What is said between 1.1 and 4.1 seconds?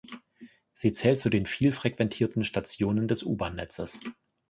zu den viel frequentierten Stationen des U-Bahn-Netzes.